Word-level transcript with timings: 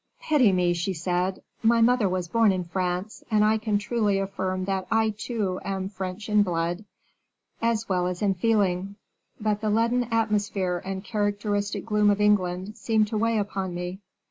"Pity 0.19 0.51
me," 0.51 0.73
she 0.73 0.93
said. 0.93 1.43
"My 1.61 1.79
mother 1.79 2.09
was 2.09 2.27
born 2.27 2.51
in 2.51 2.63
France, 2.63 3.23
and 3.29 3.45
I 3.45 3.59
can 3.59 3.77
truly 3.77 4.17
affirm 4.17 4.65
that 4.65 4.87
I, 4.89 5.11
too, 5.11 5.59
am 5.63 5.89
French 5.89 6.27
in 6.27 6.41
blood, 6.41 6.85
as 7.61 7.87
well 7.87 8.07
as 8.07 8.23
in 8.23 8.33
feeling; 8.33 8.95
but 9.39 9.61
the 9.61 9.69
leaden 9.69 10.05
atmosphere 10.05 10.81
and 10.83 11.03
characteristic 11.03 11.85
gloom 11.85 12.09
of 12.09 12.19
England 12.19 12.77
seem 12.77 13.05
to 13.05 13.17
weigh 13.19 13.37
upon 13.37 13.75
me. 13.75 13.99